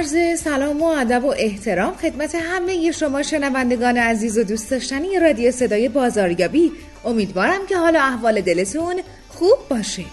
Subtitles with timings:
[0.00, 5.50] عرض سلام و ادب و احترام خدمت همه شما شنوندگان عزیز و دوست داشتنی رادیو
[5.50, 6.72] صدای بازاریابی.
[7.04, 10.04] امیدوارم که حال و احوال دلتون خوب باشه.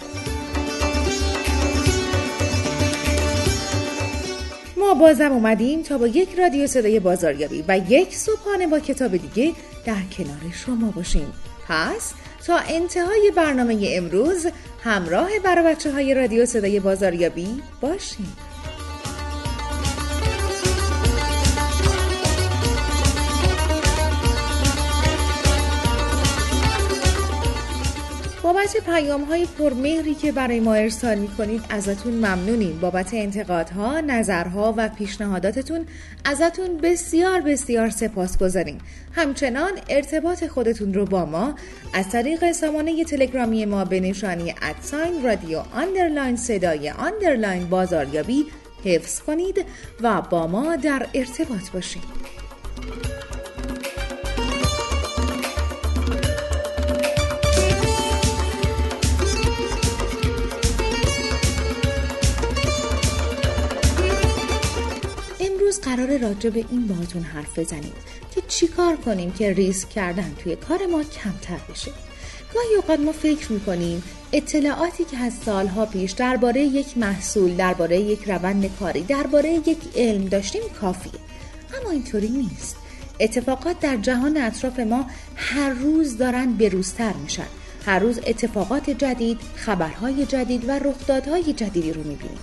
[4.77, 9.54] ما بازم اومدیم تا با یک رادیو صدای بازاریابی و یک صبحانه با کتاب دیگه
[9.85, 11.34] در کنار شما باشیم.
[11.67, 12.13] پس
[12.48, 14.48] تا انتهای برنامه امروز
[14.84, 18.38] همراه برای بچه های رادیو صدای بازاریابی باشیم.
[28.48, 32.79] بابت پیام های پرمهری که برای ما ارسال می کنید ازتون ممنونیم.
[32.79, 35.85] بابت انتقادها، نظرها و پیشنهاداتتون
[36.26, 38.77] ازتون بسیار بسیار سپاس گذاریم.
[39.12, 41.55] همچنان ارتباط خودتون رو با ما
[41.93, 48.45] از طریق سامانه تلگرامی ما به نشانی at sign رادیو underline صدای underline بازاریابی
[48.84, 49.65] حفظ کنید
[50.01, 52.04] و با ما در ارتباط باشید.
[65.97, 67.94] قرار راجع به این باهاتون حرف بزنیم
[68.35, 71.91] که چیکار کنیم که ریسک کردن توی کار ما کمتر بشه.
[72.53, 74.03] گاهی اوقات ما فکر می‌کنیم
[74.34, 80.25] اطلاعاتی که از سالها پیش درباره یک محصول درباره یک روند کاری درباره یک علم
[80.25, 81.12] داشتیم کافیه.
[81.81, 82.75] اما اینطوری نیست.
[83.19, 87.47] اتفاقات در جهان اطراف ما هر روز دارن بروزتر میشن.
[87.85, 92.39] هر روز اتفاقات جدید خبرهای جدید و رخدادهای جدیدی رو می‌بینیم.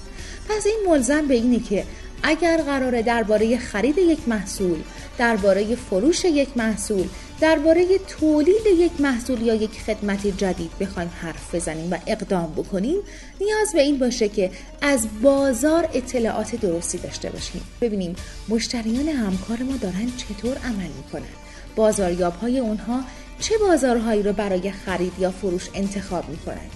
[0.48, 1.84] پس این ملزم به اینه که
[2.26, 4.78] اگر قراره درباره خرید یک محصول،
[5.18, 7.08] درباره فروش یک محصول،
[7.40, 12.96] درباره تولید یک محصول یا یک خدمت جدید بخوایم حرف بزنیم و اقدام بکنیم
[13.40, 17.62] نیاز به این باشه که از بازار اطلاعات درستی داشته باشیم.
[17.80, 18.16] ببینیم
[18.48, 21.32] مشتریان همکار ما دارن چطور عمل می‌کنن.
[21.76, 23.00] بازاریاب های اونها
[23.40, 26.68] چه بازارهایی رو برای خرید یا فروش انتخاب می‌کنن.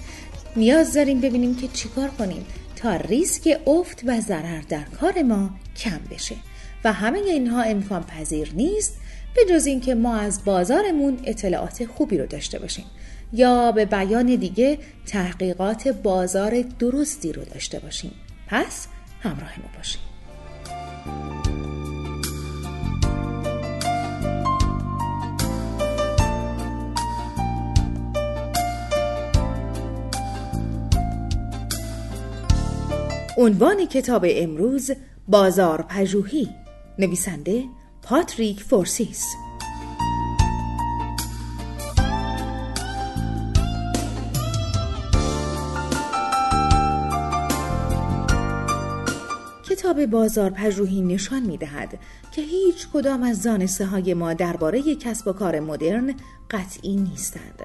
[0.55, 2.45] نیاز داریم ببینیم که چیکار کنیم.
[2.81, 6.35] تا ریسک افت و ضرر در کار ما کم بشه.
[6.83, 8.97] و همه اینها امکان پذیر نیست
[9.35, 12.85] به جز اینکه ما از بازارمون اطلاعات خوبی رو داشته باشیم
[13.33, 18.11] یا به بیان دیگه تحقیقات بازار درستی رو داشته باشیم.
[18.47, 18.87] پس
[19.21, 20.01] همراه ما باشیم.
[33.37, 34.91] عنوان کتاب امروز
[35.27, 36.49] بازار پژوهی
[36.99, 37.63] نویسنده
[38.03, 39.25] پاتریک فورسیس
[49.69, 51.99] کتاب بازار پژوهی نشان می دهد
[52.31, 56.13] که هیچ کدام از دانسته های ما درباره کسب و کار مدرن
[56.51, 57.63] قطعی نیستند.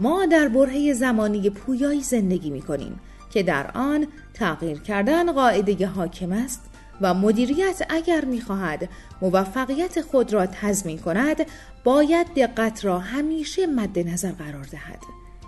[0.00, 3.00] ما در برهه زمانی پویایی زندگی می کنیم
[3.30, 6.70] که در آن تغییر کردن قاعده حاکم است
[7.00, 8.88] و مدیریت اگر می‌خواهد
[9.22, 11.36] موفقیت خود را تضمین کند
[11.84, 14.98] باید دقت را همیشه مد نظر قرار دهد.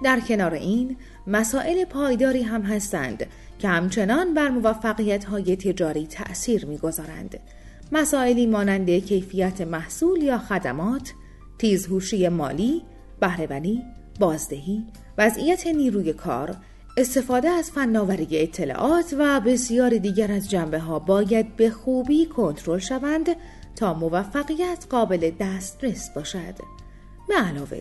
[0.03, 0.97] در کنار این
[1.27, 3.27] مسائل پایداری هم هستند
[3.59, 7.41] که همچنان بر موفقیت های تجاری تأثیر می‌گذارند.
[7.93, 11.12] مسائلی مانند کیفیت محصول یا خدمات
[11.59, 12.83] تیزهوشی مالی
[13.21, 13.83] بهرهوری
[14.21, 14.84] بازدهی
[15.19, 16.56] وضعیت نیروی کار
[16.98, 23.37] استفاده از فناوری اطلاعات و بسیار دیگر از جنبه ها باید به خوبی کنترل شوند
[23.76, 26.55] تا موفقیت قابل دسترس باشد.
[27.28, 27.81] به علاوه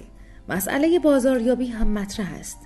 [0.50, 2.57] مسئله بازاریابی هم مطرح است.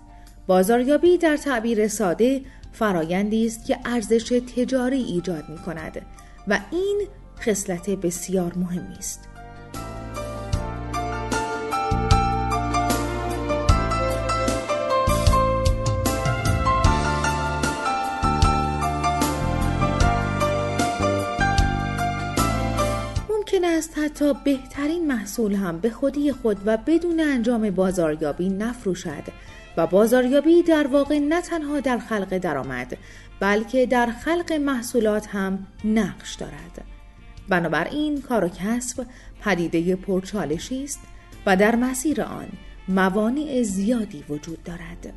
[0.47, 2.41] بازاریابی در تعبیر ساده
[2.71, 6.01] فرایندی است که ارزش تجاری ایجاد می کند
[6.47, 7.07] و این
[7.39, 9.30] خصلت بسیار مهمی است.
[23.53, 29.23] ممکن است حتی بهترین محصول هم به خودی خود و بدون انجام بازاریابی نفروشد
[29.77, 32.97] و بازاریابی در واقع نه تنها در خلق درآمد
[33.39, 36.83] بلکه در خلق محصولات هم نقش دارد
[37.49, 39.05] بنابراین کار و کسب
[39.41, 40.99] پدیده پرچالشی است
[41.45, 42.47] و در مسیر آن
[42.87, 45.13] موانع زیادی وجود دارد.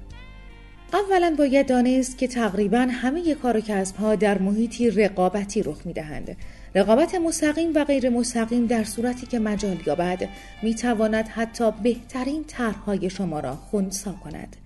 [0.92, 5.92] اولا باید دانست که تقریبا همه کار و کسب ها در محیطی رقابتی رخ می
[5.92, 6.36] دهند.
[6.74, 10.28] رقابت مستقیم و غیر مستقیم در صورتی که مجال یابد
[10.62, 14.56] می تواند حتی بهترین طرحهای شما را خونسا کند.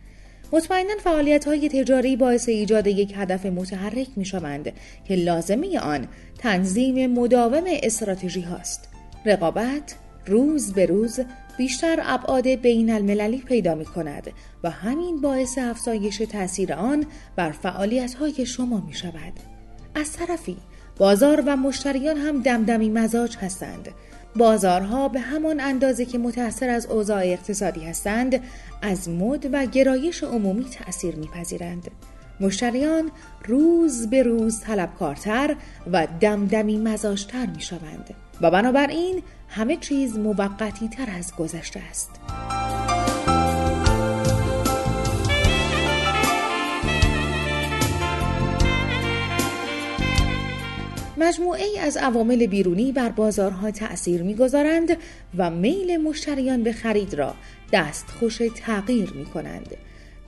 [0.53, 4.73] مطمئنا فعالیت های تجاری باعث ایجاد یک هدف متحرک می شوند
[5.05, 8.89] که لازمه آن تنظیم مداوم استراتژی هاست.
[9.27, 9.95] رقابت
[10.27, 11.21] روز به روز
[11.59, 14.31] بیشتر ابعاد بین المللی پیدا می کند
[14.65, 17.07] و همین باعث افزایش تاثیر آن
[17.37, 19.33] بر فعالیت های شما می شود.
[19.95, 20.57] از طرفی
[20.99, 23.89] بازار و مشتریان هم دمدمی مزاج هستند.
[24.37, 28.41] بازارها به همان اندازه که متأثر از اوضاع اقتصادی هستند
[28.83, 31.91] از مد و گرایش عمومی تأثیر میپذیرند.
[32.41, 33.11] مشتریان
[33.47, 35.57] روز به روز طلبکارتر
[35.93, 42.11] و دمدمی مزاجتر می شوند و بنابراین همه چیز موقتی تر از گذشته است.
[51.17, 54.97] مجموعه ای از عوامل بیرونی بر بازارها تأثیر می‌گذارند
[55.37, 57.35] و میل مشتریان به خرید را
[57.73, 59.77] دستخوش تغییر می کنند.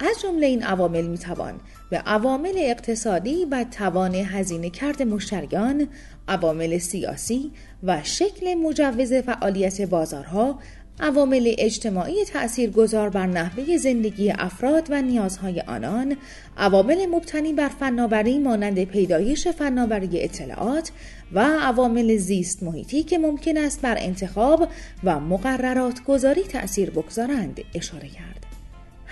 [0.00, 1.60] از جمله این عوامل می توان
[1.90, 5.88] به عوامل اقتصادی و توان هزینه کرد مشتریان،
[6.28, 7.52] عوامل سیاسی
[7.82, 10.58] و شکل مجوز فعالیت بازارها
[11.00, 16.16] عوامل اجتماعی تأثیرگذار بر نحوه زندگی افراد و نیازهای آنان،
[16.56, 20.90] عوامل مبتنی بر فناوری مانند پیدایش فناوری اطلاعات
[21.32, 24.68] و عوامل زیست محیطی که ممکن است بر انتخاب
[25.04, 28.49] و مقررات گذاری تأثیر بگذارند اشاره کرد.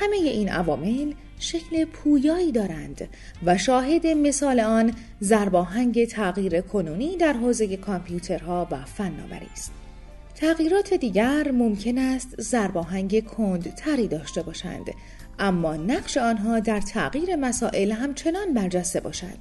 [0.00, 3.09] همه این عوامل شکل پویایی دارند
[3.45, 9.73] و شاهد مثال آن زرباهنگ تغییر کنونی در حوزه کامپیوترها و فناوری است.
[10.35, 14.87] تغییرات دیگر ممکن است زرباهنگ کند تری داشته باشند
[15.38, 19.38] اما نقش آنها در تغییر مسائل همچنان برجسته باشد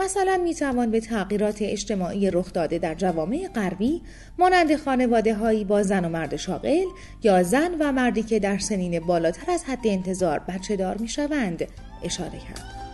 [0.00, 4.02] مثلا می توان به تغییرات اجتماعی رخ داده در جوامع غربی
[4.38, 6.84] مانند خانواده هایی با زن و مرد شاغل
[7.22, 11.64] یا زن و مردی که در سنین بالاتر از حد انتظار بچه دار می شوند
[12.04, 12.87] اشاره کرد.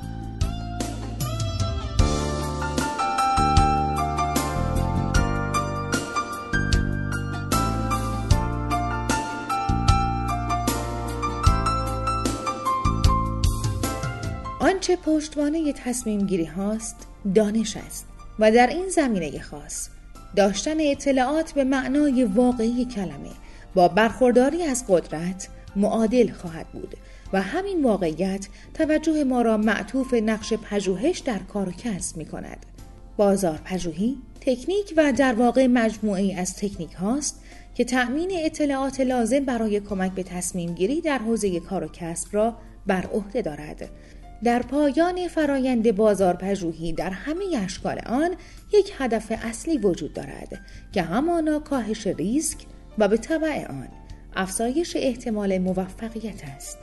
[14.84, 16.96] آنچه پشتوانه تصمیم گیری هاست
[17.34, 18.06] دانش است
[18.38, 19.88] و در این زمینه خاص
[20.36, 23.30] داشتن اطلاعات به معنای واقعی کلمه
[23.74, 26.96] با برخورداری از قدرت معادل خواهد بود
[27.32, 32.66] و همین واقعیت توجه ما را معطوف نقش پژوهش در کار کسب می کند.
[33.16, 37.42] بازار پژوهی تکنیک و در واقع مجموعه از تکنیک هاست
[37.74, 42.56] که تأمین اطلاعات لازم برای کمک به تصمیم گیری در حوزه کار و کسب را
[42.86, 43.90] بر عهده دارد
[44.44, 48.30] در پایان فرایند بازار پژوهی در همه اشکال آن
[48.72, 50.60] یک هدف اصلی وجود دارد
[50.92, 52.58] که همانا کاهش ریسک
[52.98, 53.88] و به طبع آن
[54.36, 56.78] افزایش احتمال موفقیت است.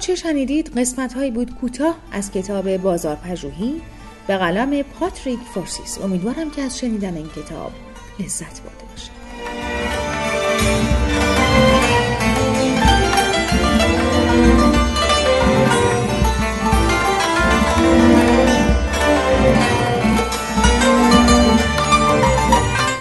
[0.00, 3.82] آنچه شنیدید؟ قسمت هایی بود کوتاه از کتاب بازار پژوهی
[4.26, 5.98] به قلم پاتریک فورسیس.
[5.98, 7.72] امیدوارم که از شنیدن این کتاب
[8.20, 9.10] لذت برده باشید.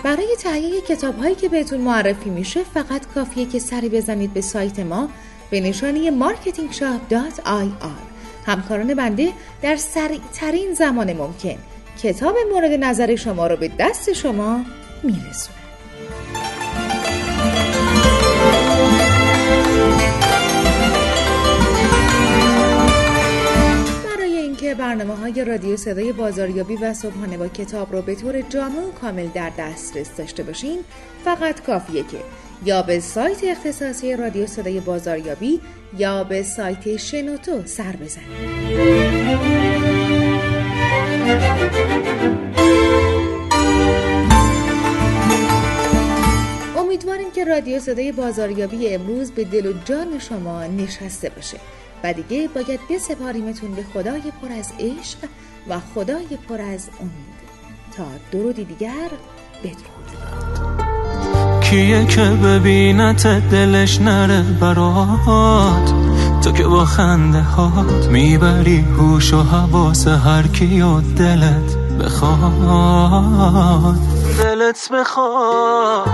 [0.03, 4.79] برای تهیه کتاب هایی که بهتون معرفی میشه فقط کافیه که سری بزنید به سایت
[4.79, 5.09] ما
[5.49, 8.09] به نشانی marketingshop.ir
[8.45, 11.57] همکاران بنده در سریعترین زمان ممکن
[12.03, 14.65] کتاب مورد نظر شما رو به دست شما
[24.59, 28.91] اینکه برنامه های رادیو صدای بازاریابی و صبحانه با کتاب رو به طور جامع و
[28.91, 30.79] کامل در دسترس داشته باشین
[31.25, 32.17] فقط کافیه که
[32.65, 35.61] یا به سایت اختصاصی رادیو صدای بازاریابی
[35.97, 39.39] یا به سایت شنوتو سر بزنید.
[46.77, 51.57] امیدواریم که رادیو صدای بازاریابی امروز به دل و جان شما نشسته باشه
[52.03, 55.17] و دیگه باید بسپاریمتون به خدای پر از عشق
[55.69, 57.39] و خدای پر از امید
[57.97, 59.09] تا درودی دیگر
[59.63, 60.88] بدرود
[61.69, 65.93] کیه که ببینت دلش نره برات؟
[66.41, 73.99] تو که با خنده هات می‌بری هوش و حواس هر کی و دلت بخواد.
[74.39, 76.09] دلت بخواد.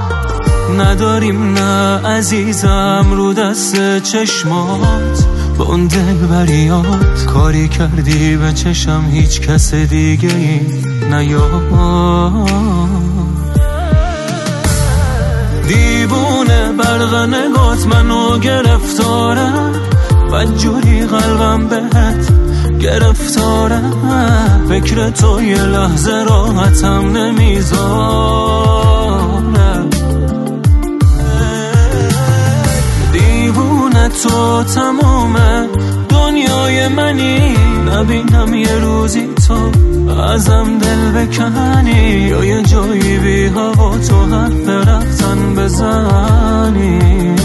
[0.80, 5.26] نداریم نه عزیزم رو دست چشمات.
[5.58, 10.62] با اون دل بریات کاری کردی به چشم هیچ کس دیگه ای
[11.10, 13.25] نیاد.
[16.06, 19.52] دیوونه برق نگات منو گرفتاره.
[20.58, 22.28] جوری قلبم بهت
[22.82, 23.82] گرفتاره.
[24.70, 27.86] فکر تو یه لحظه راحتم نمی‌ذاره.
[33.14, 35.55] دیوونه تو تمومه.
[36.36, 37.56] دنیای منی
[37.88, 39.72] نبینم یه روزی تو
[40.22, 47.36] ازم دل بکنی یا یه جایی بی هوا تو حرف رفتن بزنی.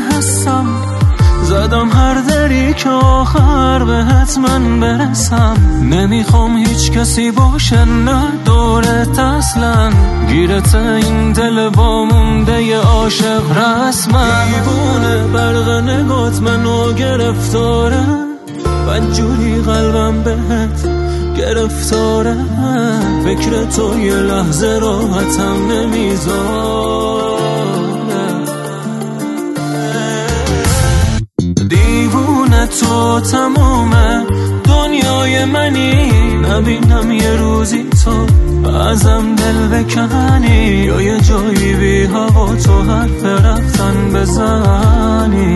[0.00, 0.66] حسم
[1.42, 5.56] زدم هر دری که آخر بهت من برسم.
[5.82, 9.90] نمی‌خوام هیچ کسی باشه نه دورت اصلا
[10.28, 18.06] گیرت این دل با مونده عاشق رسمم دیوونه برق نگات منو گرفتاره.
[18.88, 20.88] بدجوری قلبم بهت
[21.38, 22.36] گرفتاره.
[23.24, 27.87] فکر تو یه لحظه راحتم نمی‌ذاره.
[32.80, 34.26] تو تمومه
[34.64, 36.12] دنیای منی.
[36.32, 38.26] نبینم یه روزی تو
[38.70, 40.66] ازم دل بکنی.
[40.66, 45.54] یا یه جایی بی هوا تو حرف رفتن بزنی.